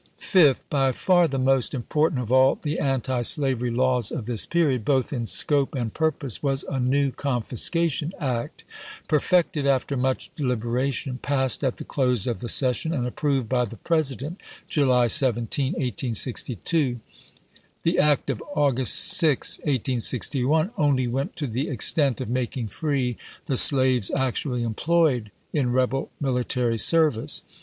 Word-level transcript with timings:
Fifth. 0.17 0.67
By 0.71 0.91
far 0.93 1.27
the 1.27 1.37
most 1.37 1.75
important 1.75 2.23
of 2.23 2.31
all 2.31 2.57
the 2.59 2.79
anti 2.79 3.21
slavery 3.21 3.69
laws 3.69 4.09
of 4.11 4.25
this 4.25 4.47
period, 4.47 4.83
both 4.83 5.13
in 5.13 5.27
scope 5.27 5.75
and 5.75 5.93
pur 5.93 6.09
pose, 6.09 6.41
was 6.41 6.63
a 6.63 6.79
new 6.79 7.11
Confiscation 7.11 8.11
Act, 8.19 8.63
perfected 9.07 9.67
after 9.67 9.95
much 9.95 10.31
deliberation, 10.35 11.19
passed 11.21 11.63
at 11.63 11.77
the 11.77 11.83
close 11.83 12.25
of 12.25 12.39
the 12.39 12.49
ses 12.49 12.77
SIGNS 12.77 12.85
OF 12.85 12.89
THE 12.89 12.97
TIMES 12.97 12.97
101 12.97 12.97
sion, 12.97 13.05
and 13.05 13.07
approved 13.45 13.49
by 13.49 13.65
the 13.65 13.77
President 13.87 14.41
July 14.67 15.05
17, 15.05 15.73
1862. 15.73 16.93
chap. 16.95 17.01
v. 17.13 17.61
The 17.83 17.99
act 17.99 18.31
of 18.31 18.41
August 18.55 18.95
6, 19.19 19.59
1861, 19.59 20.71
only 20.79 21.05
went 21.07 21.35
to 21.35 21.45
the 21.45 21.67
extent 21.69 22.19
of 22.19 22.27
making 22.27 22.69
free 22.69 23.17
the 23.45 23.55
slaves 23.55 24.09
actually 24.09 24.63
employed 24.63 25.29
in 25.53 25.71
rebel 25.71 26.09
military 26.19 26.79
service. 26.79 27.43